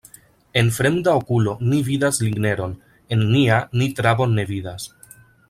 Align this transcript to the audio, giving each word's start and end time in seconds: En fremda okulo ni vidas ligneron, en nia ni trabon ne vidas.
En 0.61 0.69
fremda 0.77 1.11
okulo 1.19 1.53
ni 1.73 1.81
vidas 1.89 2.21
ligneron, 2.23 2.73
en 3.17 3.23
nia 3.35 3.61
ni 3.83 3.91
trabon 4.01 4.35
ne 4.41 4.49
vidas. 4.55 4.91